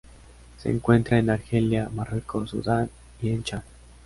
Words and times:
Se 0.57 0.71
encuentra 0.71 1.19
en 1.19 1.29
Argelia, 1.29 1.87
Marruecos, 1.93 2.49
Sudán 2.49 2.89
y 3.21 3.29
en 3.29 3.43
Chad. 3.43 3.61